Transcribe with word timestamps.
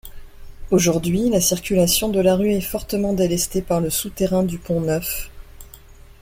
Aujourd'hui, 0.71 1.29
la 1.29 1.39
circulation 1.39 2.09
de 2.09 2.19
la 2.19 2.35
rue 2.35 2.49
est 2.53 2.61
fortement 2.61 3.13
délestée 3.13 3.61
par 3.61 3.79
le 3.79 3.91
souterrain 3.91 4.41
du 4.41 4.57
Pont-Neuf. 4.57 5.29